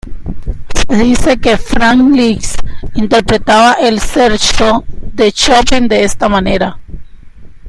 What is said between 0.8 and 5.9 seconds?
Se dice que Franz Liszt interpretaba el Scherzo de Chopin